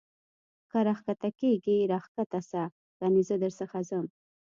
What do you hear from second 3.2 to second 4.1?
زه در څخه ځم.